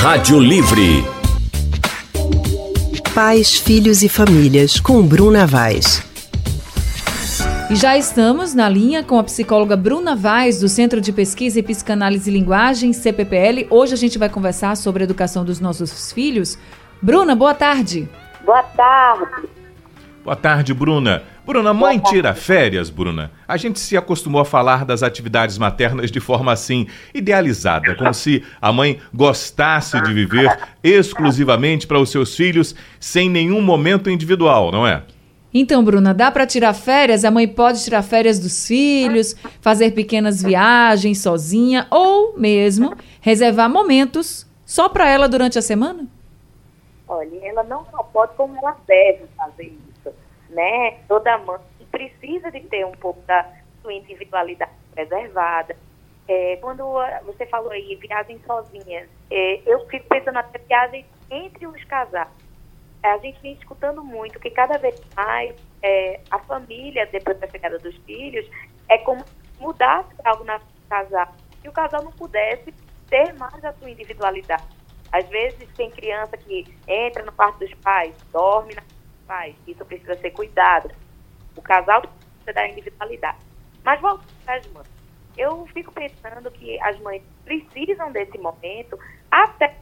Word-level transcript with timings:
Rádio 0.00 0.40
Livre. 0.40 1.04
Pais, 3.14 3.58
Filhos 3.58 4.02
e 4.02 4.08
Famílias, 4.08 4.80
com 4.80 5.06
Bruna 5.06 5.46
Vaz. 5.46 6.02
E 7.70 7.76
já 7.76 7.94
estamos 7.98 8.54
na 8.54 8.70
linha 8.70 9.04
com 9.04 9.18
a 9.18 9.24
psicóloga 9.24 9.76
Bruna 9.76 10.16
Vaz, 10.16 10.60
do 10.60 10.68
Centro 10.70 10.98
de 10.98 11.12
Pesquisa 11.12 11.58
e 11.58 11.62
Psicanálise 11.62 12.30
e 12.30 12.32
Linguagem, 12.32 12.94
CPPL. 12.94 13.66
Hoje 13.68 13.92
a 13.92 13.98
gente 13.98 14.16
vai 14.16 14.30
conversar 14.30 14.78
sobre 14.78 15.02
a 15.02 15.04
educação 15.04 15.44
dos 15.44 15.60
nossos 15.60 16.10
filhos. 16.10 16.58
Bruna, 17.02 17.36
boa 17.36 17.52
tarde. 17.52 18.08
Boa 18.46 18.62
tarde. 18.62 19.46
Boa 20.24 20.36
tarde, 20.36 20.72
Bruna. 20.72 21.22
Bruna, 21.44 21.74
mãe 21.74 21.98
tira 21.98 22.34
férias, 22.34 22.88
Bruna. 22.88 23.32
A 23.48 23.56
gente 23.56 23.80
se 23.80 23.96
acostumou 23.96 24.40
a 24.40 24.44
falar 24.44 24.84
das 24.84 25.02
atividades 25.02 25.58
maternas 25.58 26.08
de 26.08 26.20
forma 26.20 26.52
assim, 26.52 26.86
idealizada, 27.12 27.96
como 27.96 28.14
se 28.14 28.44
a 28.60 28.72
mãe 28.72 29.00
gostasse 29.12 30.00
de 30.02 30.12
viver 30.12 30.56
exclusivamente 30.84 31.84
para 31.84 31.98
os 31.98 32.10
seus 32.10 32.36
filhos, 32.36 32.76
sem 33.00 33.28
nenhum 33.28 33.60
momento 33.60 34.08
individual, 34.08 34.70
não 34.70 34.86
é? 34.86 35.02
Então, 35.52 35.84
Bruna, 35.84 36.14
dá 36.14 36.30
para 36.30 36.46
tirar 36.46 36.74
férias? 36.74 37.24
A 37.24 37.30
mãe 37.30 37.48
pode 37.48 37.82
tirar 37.82 38.02
férias 38.02 38.38
dos 38.38 38.66
filhos, 38.66 39.34
fazer 39.60 39.90
pequenas 39.90 40.40
viagens 40.40 41.18
sozinha 41.18 41.88
ou 41.90 42.38
mesmo 42.38 42.94
reservar 43.20 43.68
momentos 43.68 44.46
só 44.64 44.88
para 44.88 45.10
ela 45.10 45.28
durante 45.28 45.58
a 45.58 45.62
semana? 45.62 46.06
Olha, 47.08 47.28
ela 47.42 47.64
não 47.64 47.84
só 47.90 48.02
pode, 48.04 48.32
como 48.36 48.56
ela 48.56 48.76
deve 48.86 49.24
fazer 49.36 49.64
isso 49.64 49.91
né? 50.52 50.98
Toda 51.08 51.38
mãe 51.38 51.58
precisa 51.90 52.50
de 52.50 52.60
ter 52.60 52.86
um 52.86 52.92
pouco 52.92 53.20
da 53.22 53.46
sua 53.82 53.92
individualidade 53.92 54.72
preservada. 54.94 55.76
É, 56.28 56.56
quando 56.56 56.84
você 57.24 57.44
falou 57.46 57.70
aí, 57.70 57.94
viagem 57.96 58.40
sozinha, 58.46 59.08
é, 59.30 59.60
eu 59.66 59.86
fico 59.88 60.08
pensando 60.08 60.38
até 60.38 60.58
viagem 60.58 61.04
entre 61.30 61.66
os 61.66 61.82
casais. 61.84 62.28
A 63.02 63.18
gente 63.18 63.40
vem 63.42 63.54
escutando 63.54 64.02
muito 64.04 64.38
que 64.38 64.50
cada 64.50 64.78
vez 64.78 65.00
mais 65.16 65.54
é, 65.82 66.20
a 66.30 66.38
família, 66.38 67.08
depois 67.10 67.38
da 67.38 67.48
chegada 67.48 67.78
dos 67.78 67.96
filhos, 68.06 68.48
é 68.88 68.98
como 68.98 69.24
mudasse 69.58 70.14
algo 70.24 70.44
na 70.44 70.60
casal. 70.88 71.34
Se 71.60 71.68
o 71.68 71.72
casal 71.72 72.02
não 72.02 72.12
pudesse 72.12 72.72
ter 73.10 73.32
mais 73.34 73.64
a 73.64 73.72
sua 73.74 73.90
individualidade. 73.90 74.64
Às 75.10 75.28
vezes 75.28 75.68
tem 75.76 75.90
criança 75.90 76.36
que 76.38 76.64
entra 76.88 77.22
no 77.24 77.32
quarto 77.32 77.58
dos 77.58 77.74
pais, 77.74 78.14
dorme 78.32 78.74
na 78.74 78.82
pais. 79.32 79.56
Isso 79.66 79.82
precisa 79.86 80.14
ser 80.16 80.30
cuidado. 80.32 80.90
O 81.56 81.62
casal 81.62 82.02
precisa 82.02 82.52
da 82.52 82.68
individualidade. 82.68 83.38
Mas 83.82 83.98
voltando 83.98 84.28
as 84.46 84.66
mães. 84.68 84.86
Eu 85.38 85.66
fico 85.68 85.90
pensando 85.92 86.50
que 86.50 86.78
as 86.82 87.00
mães 87.00 87.22
precisam 87.42 88.12
desse 88.12 88.36
momento 88.36 88.98
até 89.30 89.74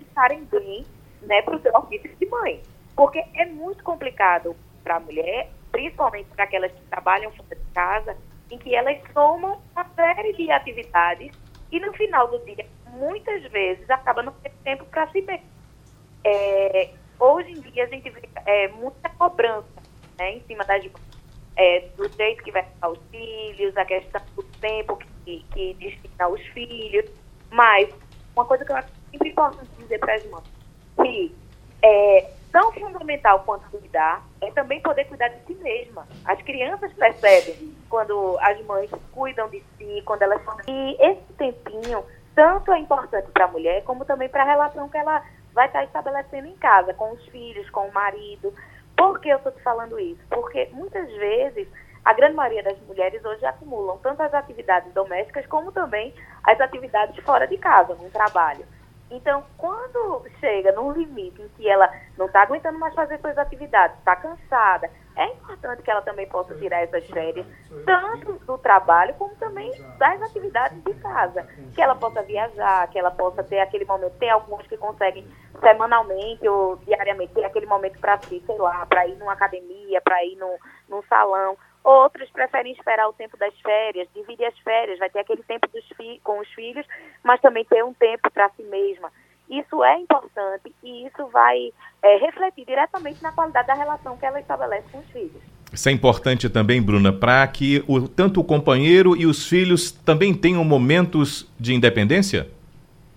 estarem 0.00 0.44
bem 0.46 0.84
né, 1.22 1.40
para 1.42 1.56
o 1.56 1.62
seu 1.62 1.72
ofício 1.76 2.10
de 2.16 2.26
mãe. 2.26 2.60
Porque 2.96 3.24
é 3.34 3.46
muito 3.46 3.84
complicado 3.84 4.56
para 4.82 4.96
a 4.96 5.00
mulher, 5.00 5.48
principalmente 5.70 6.28
para 6.30 6.44
aquelas 6.44 6.72
que 6.72 6.82
trabalham 6.86 7.30
fora 7.30 7.54
de 7.54 7.72
casa, 7.72 8.16
em 8.50 8.58
que 8.58 8.74
elas 8.74 8.98
somam 9.12 9.62
uma 9.72 9.84
série 9.94 10.32
de 10.32 10.50
atividades 10.50 11.32
e 11.70 11.78
no 11.78 11.92
final 11.94 12.28
do 12.28 12.44
dia, 12.44 12.66
muitas 12.90 13.42
vezes, 13.44 13.88
acaba 13.88 14.22
não 14.22 14.32
tendo 14.42 14.56
tempo 14.64 14.84
para 14.86 15.08
se 15.10 15.20
ver. 15.22 15.40
É, 16.24 16.90
hoje 17.18 17.52
em 17.52 17.60
dia 17.60 17.84
a 17.84 17.86
gente 17.86 18.10
vê 18.10 18.20
é, 18.46 18.68
muita 18.68 19.08
cobrança 19.10 19.66
né, 20.18 20.36
em 20.36 20.40
cima 20.42 20.64
das 20.64 20.84
é, 21.56 21.80
do 21.96 22.08
jeito 22.08 22.42
que 22.42 22.50
vai 22.50 22.62
ficar 22.62 22.88
os 22.88 22.98
filhos, 23.10 23.76
a 23.76 23.84
questão 23.84 24.22
do 24.34 24.42
tempo 24.60 24.96
que, 25.24 25.44
que 25.52 25.74
destina 25.74 26.24
aos 26.24 26.40
filhos. 26.48 27.10
Mas 27.50 27.92
uma 28.34 28.44
coisa 28.44 28.64
que 28.64 28.72
eu 28.72 28.76
acho 28.76 28.88
sempre 29.10 29.28
importante 29.28 29.68
dizer 29.78 29.98
para 29.98 30.14
as 30.14 30.24
mães, 30.30 30.44
que 30.96 31.34
é 31.82 32.30
tão 32.50 32.72
fundamental 32.72 33.40
quanto 33.40 33.68
cuidar 33.70 34.24
é 34.40 34.50
também 34.52 34.80
poder 34.80 35.04
cuidar 35.06 35.28
de 35.28 35.44
si 35.46 35.54
mesma. 35.54 36.06
As 36.24 36.40
crianças 36.42 36.92
percebem 36.94 37.74
quando 37.88 38.38
as 38.40 38.64
mães 38.64 38.90
cuidam 39.12 39.48
de 39.48 39.62
si, 39.76 40.02
quando 40.04 40.22
elas... 40.22 40.40
E 40.66 40.96
esse 41.00 41.32
tempinho 41.36 42.04
tanto 42.34 42.72
é 42.72 42.78
importante 42.78 43.30
para 43.30 43.44
a 43.44 43.48
mulher 43.48 43.82
como 43.84 44.04
também 44.04 44.28
para 44.28 44.42
a 44.42 44.46
relação 44.46 44.88
que 44.88 44.96
ela 44.96 45.22
vai 45.54 45.66
estar 45.66 45.84
estabelecendo 45.84 46.48
em 46.48 46.56
casa, 46.56 46.94
com 46.94 47.12
os 47.12 47.24
filhos, 47.26 47.68
com 47.70 47.86
o 47.86 47.92
marido. 47.92 48.52
Por 48.96 49.20
que 49.20 49.28
eu 49.28 49.36
estou 49.38 49.52
te 49.52 49.62
falando 49.62 49.98
isso? 49.98 50.20
Porque 50.28 50.68
muitas 50.72 51.08
vezes 51.12 51.68
a 52.04 52.12
grande 52.12 52.34
maioria 52.34 52.62
das 52.62 52.78
mulheres 52.80 53.24
hoje 53.24 53.44
acumulam 53.44 53.98
tanto 53.98 54.22
as 54.22 54.34
atividades 54.34 54.92
domésticas 54.92 55.46
como 55.46 55.70
também 55.70 56.14
as 56.44 56.60
atividades 56.60 57.22
fora 57.24 57.46
de 57.46 57.56
casa, 57.58 57.94
no 57.94 58.10
trabalho. 58.10 58.64
Então, 59.10 59.44
quando 59.58 60.24
chega 60.40 60.72
num 60.72 60.90
limite 60.90 61.42
em 61.42 61.48
que 61.48 61.68
ela 61.68 61.92
não 62.16 62.26
está 62.26 62.42
aguentando 62.42 62.78
mais 62.78 62.94
fazer 62.94 63.20
suas 63.20 63.36
atividades, 63.36 63.98
está 63.98 64.16
cansada, 64.16 64.90
é 65.14 65.26
importante 65.26 65.82
que 65.82 65.90
ela 65.90 66.00
também 66.00 66.26
possa 66.26 66.54
tirar 66.54 66.82
essas 66.82 67.06
férias, 67.10 67.46
tanto 67.84 68.32
do 68.46 68.56
trabalho 68.56 69.12
como 69.14 69.34
também 69.36 69.70
das 69.98 70.22
atividades 70.22 70.82
de 70.82 70.94
casa. 70.94 71.46
Que 71.74 71.82
ela 71.82 71.94
possa 71.94 72.22
viajar, 72.22 72.88
que 72.88 72.98
ela 72.98 73.10
possa 73.10 73.44
ter 73.44 73.60
aquele 73.60 73.84
momento. 73.84 74.16
Tem 74.18 74.30
alguns 74.30 74.66
que 74.66 74.78
conseguem 74.78 75.26
semanalmente 75.62 76.46
ou 76.46 76.76
diariamente 76.84 77.32
ter 77.32 77.44
aquele 77.44 77.66
momento 77.66 77.98
para 77.98 78.18
si, 78.18 78.42
sei 78.44 78.58
lá, 78.58 78.84
para 78.84 79.06
ir 79.06 79.16
numa 79.16 79.32
academia, 79.32 80.00
para 80.02 80.24
ir 80.24 80.36
no, 80.36 80.58
num 80.88 81.02
salão. 81.04 81.56
Outros 81.84 82.28
preferem 82.30 82.72
esperar 82.72 83.08
o 83.08 83.12
tempo 83.12 83.36
das 83.36 83.58
férias, 83.60 84.08
dividir 84.14 84.44
as 84.44 84.58
férias, 84.58 84.98
vai 84.98 85.10
ter 85.10 85.20
aquele 85.20 85.42
tempo 85.44 85.68
com 86.22 86.40
os 86.40 86.48
filhos, 86.48 86.86
mas 87.24 87.40
também 87.40 87.64
ter 87.64 87.84
um 87.84 87.94
tempo 87.94 88.30
para 88.30 88.50
si 88.50 88.62
mesma. 88.64 89.10
Isso 89.48 89.82
é 89.82 89.98
importante 89.98 90.74
e 90.82 91.06
isso 91.06 91.26
vai 91.28 91.72
é, 92.02 92.16
refletir 92.18 92.64
diretamente 92.64 93.22
na 93.22 93.32
qualidade 93.32 93.66
da 93.66 93.74
relação 93.74 94.16
que 94.16 94.26
ela 94.26 94.40
estabelece 94.40 94.86
com 94.90 94.98
os 94.98 95.06
filhos. 95.10 95.42
Isso 95.72 95.88
é 95.88 95.92
importante 95.92 96.48
também, 96.50 96.82
Bruna, 96.82 97.12
para 97.12 97.46
que 97.48 97.82
o, 97.88 98.06
tanto 98.06 98.40
o 98.40 98.44
companheiro 98.44 99.16
e 99.16 99.26
os 99.26 99.48
filhos 99.48 99.90
também 99.90 100.34
tenham 100.34 100.62
momentos 100.64 101.50
de 101.58 101.74
independência? 101.74 102.48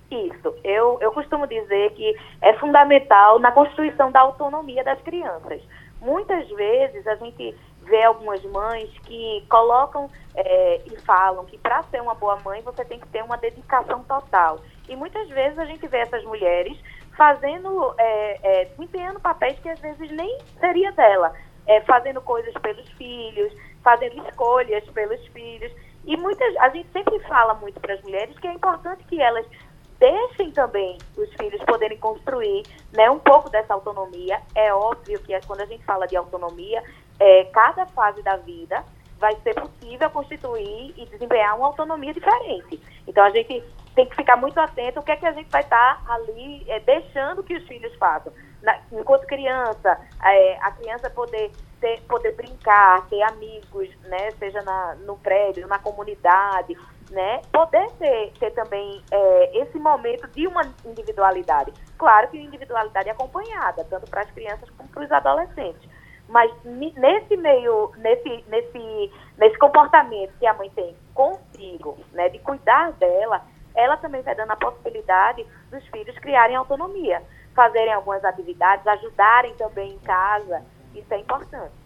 Isso. 0.10 0.55
Eu, 0.76 0.98
eu 1.02 1.12
costumo 1.12 1.48
dizer 1.48 1.92
que 1.92 2.16
é 2.42 2.54
fundamental 2.54 3.40
na 3.40 3.52
construção 3.52 4.12
da 4.12 4.20
autonomia 4.20 4.84
das 4.84 5.02
crianças. 5.02 5.62
Muitas 6.02 6.48
vezes 6.50 7.08
a 7.08 7.16
gente 7.16 7.56
vê 7.84 8.04
algumas 8.04 8.44
mães 8.46 8.90
que 9.06 9.46
colocam 9.50 10.10
é, 10.36 10.82
e 10.86 11.00
falam 11.02 11.46
que 11.46 11.58
para 11.58 11.84
ser 11.84 12.02
uma 12.02 12.16
boa 12.16 12.38
mãe 12.44 12.62
você 12.62 12.84
tem 12.84 13.00
que 13.00 13.08
ter 13.08 13.24
uma 13.24 13.38
dedicação 13.38 14.04
total. 14.04 14.60
E 14.90 14.96
muitas 14.96 15.28
vezes 15.30 15.58
a 15.58 15.66
gente 15.66 15.88
vê 15.88 15.98
essas 16.00 16.24
mulheres 16.24 16.78
fazendo, 17.16 17.96
é, 17.98 18.40
é, 18.44 18.66
desempenhando 18.66 19.20
papéis 19.20 19.58
que 19.60 19.70
às 19.70 19.80
vezes 19.80 20.12
nem 20.12 20.38
seria 20.60 20.92
dela, 20.92 21.34
é, 21.66 21.82
fazendo 21.82 22.22
coisas 22.22 22.54
pelos 22.56 22.88
filhos, 22.92 23.54
fazendo 23.84 24.28
escolhas 24.28 24.84
pelos 24.90 25.26
filhos. 25.28 25.72
E 26.06 26.18
muitas, 26.18 26.56
a 26.58 26.70
gente 26.70 26.90
sempre 26.92 27.20
fala 27.22 27.54
muito 27.56 27.80
para 27.80 27.94
as 27.94 28.02
mulheres 28.02 28.38
que 28.38 28.48
é 28.48 28.54
importante 28.54 29.04
que 29.06 29.22
elas 29.22 29.46
deixem 30.00 30.52
também 30.52 30.98
os 31.18 31.30
filhos 31.34 31.62
poderem 31.64 31.98
construir 31.98 32.64
né, 32.92 33.10
um 33.10 33.20
pouco 33.20 33.50
dessa 33.50 33.74
autonomia. 33.74 34.42
É 34.54 34.74
óbvio 34.74 35.20
que 35.20 35.40
quando 35.48 35.62
a 35.62 35.66
gente 35.66 35.84
fala 35.84 36.08
de 36.08 36.16
autonomia, 36.16 36.84
é, 37.20 37.46
cada 37.46 37.86
fase 37.88 38.22
da 38.22 38.38
vida 38.38 38.84
vai 39.20 39.36
ser 39.42 39.54
possível 39.56 40.10
constituir 40.10 40.94
e 40.98 41.06
desempenhar 41.06 41.58
uma 41.58 41.68
autonomia 41.68 42.14
diferente. 42.14 42.80
Então 43.08 43.24
a 43.24 43.30
gente 43.30 43.64
tem 43.96 44.06
que 44.06 44.16
ficar 44.16 44.36
muito 44.36 44.60
atento 44.60 45.00
o 45.00 45.04
que 45.04 45.12
é 45.12 45.16
que 45.16 45.26
a 45.26 45.32
gente 45.32 45.50
vai 45.50 45.62
estar 45.62 46.04
tá 46.06 46.14
ali 46.14 46.66
é, 46.68 46.80
deixando 46.82 47.44
que 47.44 47.56
os 47.56 47.66
filhos 47.68 47.96
façam. 47.96 48.32
Na, 48.62 48.78
enquanto 48.92 49.26
criança, 49.26 50.00
é, 50.24 50.58
a 50.62 50.72
criança 50.72 51.10
poder 51.10 51.52
ter, 51.80 52.02
poder 52.02 52.34
brincar, 52.34 53.08
ter 53.08 53.22
amigos, 53.24 53.90
né, 54.04 54.32
seja 54.32 54.62
na, 54.64 54.96
no 55.06 55.18
prédio, 55.18 55.68
na 55.68 55.80
comunidade, 55.80 56.78
né, 57.12 57.42
poder 57.52 57.90
ter, 58.00 58.34
ter 58.40 58.52
também 58.52 59.04
é, 59.12 59.60
esse 59.60 59.78
momento 59.78 60.28
de 60.30 60.48
uma 60.48 60.62
individualidade. 60.86 61.72
Claro 61.98 62.28
que 62.30 62.38
individualidade 62.38 63.10
acompanhada, 63.10 63.86
tanto 63.90 64.10
para 64.10 64.22
as 64.22 64.32
crianças 64.32 64.70
como 64.72 64.90
para 64.90 65.04
os 65.04 65.12
adolescentes. 65.12 65.88
Mas 66.28 66.52
nesse 66.64 67.38
meio, 67.38 67.92
nesse, 67.98 68.44
nesse, 68.48 69.12
nesse 69.38 69.58
comportamento 69.60 70.34
que 70.40 70.48
a 70.48 70.56
mãe 70.56 70.72
tem 70.72 70.96
consigo, 71.14 71.98
né, 72.12 72.30
de 72.30 72.40
cuidar 72.40 72.92
dela, 72.94 73.44
ela 73.76 73.98
também 73.98 74.22
vai 74.22 74.36
dando 74.36 74.52
a 74.52 74.56
possibilidade 74.56 75.46
dos 75.72 75.86
filhos 75.88 76.18
criarem 76.20 76.56
autonomia, 76.56 77.22
fazerem 77.54 77.94
algumas 77.94 78.24
atividades, 78.24 78.86
ajudarem 78.88 79.54
também 79.56 79.94
em 79.94 80.00
casa. 80.00 80.62
Isso 80.94 81.14
é 81.14 81.20
importante. 81.20 81.86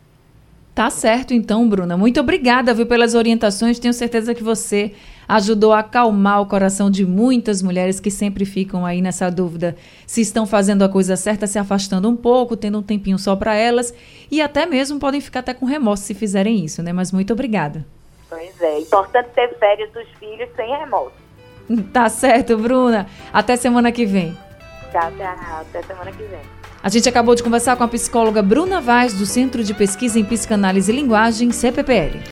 Tá 0.79 0.89
certo, 0.89 1.33
então, 1.33 1.67
Bruna. 1.67 1.97
Muito 1.97 2.21
obrigada, 2.21 2.73
viu, 2.73 2.85
pelas 2.85 3.13
orientações. 3.13 3.79
Tenho 3.79 3.93
certeza 3.93 4.33
que 4.33 4.41
você 4.41 4.93
ajudou 5.27 5.73
a 5.73 5.79
acalmar 5.79 6.41
o 6.41 6.45
coração 6.45 6.89
de 6.89 7.05
muitas 7.05 7.61
mulheres 7.61 7.99
que 7.99 8.09
sempre 8.09 8.45
ficam 8.45 8.85
aí 8.85 9.01
nessa 9.01 9.29
dúvida 9.29 9.75
se 10.07 10.21
estão 10.21 10.45
fazendo 10.47 10.83
a 10.83 10.87
coisa 10.87 11.17
certa, 11.17 11.47
se 11.47 11.59
afastando 11.59 12.07
um 12.07 12.15
pouco, 12.15 12.55
tendo 12.55 12.79
um 12.79 12.81
tempinho 12.81 13.19
só 13.19 13.35
para 13.35 13.55
elas 13.55 13.93
e 14.31 14.41
até 14.41 14.65
mesmo 14.65 14.99
podem 14.99 15.19
ficar 15.19 15.41
até 15.41 15.53
com 15.53 15.65
remorso 15.65 16.03
se 16.03 16.13
fizerem 16.13 16.63
isso, 16.63 16.81
né? 16.81 16.93
Mas 16.93 17.11
muito 17.11 17.33
obrigada. 17.33 17.85
Pois 18.29 18.61
é, 18.61 18.79
importante 18.79 19.29
ter 19.35 19.53
férias 19.57 19.91
dos 19.91 20.07
filhos 20.17 20.49
sem 20.55 20.69
remorso. 20.77 21.28
Tá 21.93 22.09
certo, 22.09 22.57
Bruna. 22.57 23.07
Até 23.31 23.55
semana 23.55 23.91
que 23.91 24.05
vem. 24.05 24.37
Tchau, 24.91 25.11
tchau. 25.17 25.61
Até 25.61 25.83
semana 25.83 26.11
que 26.11 26.23
vem. 26.23 26.41
A 26.81 26.89
gente 26.89 27.09
acabou 27.09 27.35
de 27.35 27.43
conversar 27.43 27.75
com 27.75 27.83
a 27.83 27.87
psicóloga 27.87 28.41
Bruna 28.41 28.79
Vaz, 28.79 29.13
do 29.13 29.25
Centro 29.25 29.63
de 29.63 29.73
Pesquisa 29.73 30.17
em 30.17 30.23
Psicanálise 30.23 30.91
e 30.91 30.95
Linguagem, 30.95 31.51
CPPL. 31.51 32.19